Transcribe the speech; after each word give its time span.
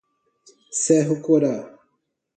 Cerro 0.81 1.21
Corá 1.21 1.53